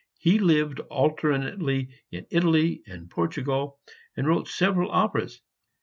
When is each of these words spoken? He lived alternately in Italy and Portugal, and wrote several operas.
He 0.17 0.39
lived 0.39 0.79
alternately 0.89 1.89
in 2.11 2.25
Italy 2.31 2.81
and 2.87 3.07
Portugal, 3.07 3.77
and 4.17 4.25
wrote 4.27 4.47
several 4.47 4.89
operas. 4.89 5.41